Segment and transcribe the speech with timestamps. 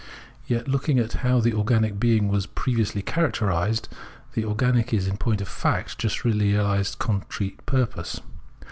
[0.47, 3.87] Yet looking at how the organic being was previously characterised,
[4.33, 8.19] the organic is in point of fact just realised concrete purpose.